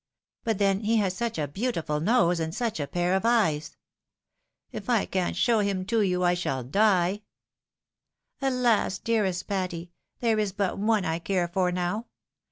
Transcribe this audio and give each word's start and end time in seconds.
But 0.43 0.57
then 0.57 0.79
he 0.79 0.97
has 0.97 1.15
such 1.15 1.37
a 1.37 1.47
beautifvil 1.47 2.01
nose, 2.01 2.39
and 2.39 2.55
such 2.55 2.79
a 2.79 2.87
pair 2.87 3.13
of 3.13 3.21
eyes! 3.23 3.77
If 4.71 4.89
I 4.89 5.05
can't 5.05 5.35
show 5.35 5.59
him 5.59 5.85
to 5.85 6.01
you, 6.01 6.23
I 6.23 6.33
shall 6.33 6.63
die."" 6.63 7.21
Alas, 8.41 8.97
dearest 8.97 9.47
Patty! 9.47 9.91
there 10.19 10.39
is 10.39 10.53
but 10.53 10.79
one 10.79 11.05
I 11.05 11.19
care 11.19 11.47
for 11.47 11.71
now. 11.71 12.07